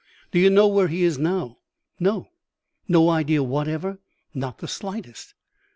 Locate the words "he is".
0.87-1.19